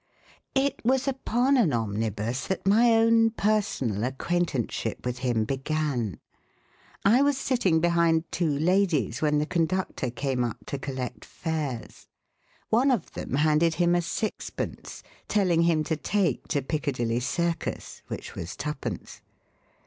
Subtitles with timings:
[0.55, 6.19] It was upon an omnibus that my own personal acquaintanceship with him began.
[7.05, 12.07] I was sitting behind two ladies when the conductor came up to collect fares.
[12.69, 18.33] One of them handed him a sixpence telling him to take to Piccadilly Circus, which
[18.33, 19.21] was twopence.